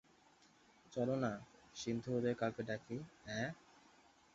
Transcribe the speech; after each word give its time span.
চলো 0.93 1.15
না, 1.15 1.31
সিন্ধু 1.75 2.09
ওদের 2.17 2.33
কাউকে 2.35 2.61
ডাকি, 2.63 2.97
অ্যাঁ? 3.25 3.49